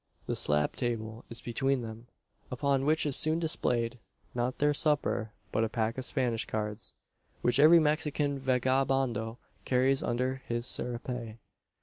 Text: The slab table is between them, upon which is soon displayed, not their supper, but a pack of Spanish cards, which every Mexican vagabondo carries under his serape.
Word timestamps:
The 0.25 0.35
slab 0.35 0.75
table 0.75 1.25
is 1.29 1.41
between 1.41 1.83
them, 1.83 2.07
upon 2.49 2.85
which 2.87 3.05
is 3.05 3.15
soon 3.15 3.37
displayed, 3.37 3.99
not 4.33 4.57
their 4.57 4.73
supper, 4.73 5.31
but 5.51 5.63
a 5.63 5.69
pack 5.69 5.95
of 5.99 6.03
Spanish 6.05 6.45
cards, 6.45 6.95
which 7.43 7.59
every 7.59 7.77
Mexican 7.79 8.39
vagabondo 8.39 9.37
carries 9.63 10.01
under 10.01 10.41
his 10.47 10.65
serape. 10.65 11.37